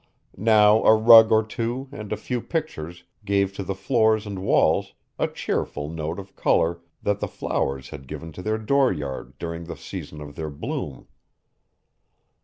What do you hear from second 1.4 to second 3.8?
two and a few pictures gave to the